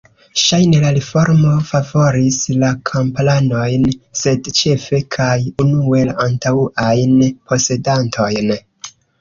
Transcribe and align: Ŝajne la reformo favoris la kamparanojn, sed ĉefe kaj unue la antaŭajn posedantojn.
Ŝajne 0.43 0.77
la 0.83 0.87
reformo 0.93 1.51
favoris 1.71 2.39
la 2.63 2.71
kamparanojn, 2.91 3.85
sed 4.23 4.51
ĉefe 4.61 5.03
kaj 5.17 5.37
unue 5.67 6.03
la 6.11 6.17
antaŭajn 6.27 7.17
posedantojn. 7.53 8.53